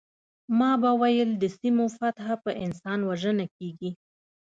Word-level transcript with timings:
ما 0.59 0.71
به 0.81 0.91
ویل 1.01 1.29
د 1.37 1.43
سیمو 1.59 1.85
فتح 1.97 2.25
په 2.43 2.51
انسان 2.63 2.99
وژنه 3.09 3.45
کیږي 3.57 3.91